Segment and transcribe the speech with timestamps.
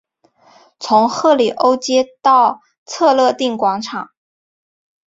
[0.79, 4.09] 从赫里欧街到策肋定广场。